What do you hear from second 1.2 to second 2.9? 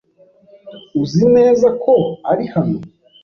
neza ko ari hano?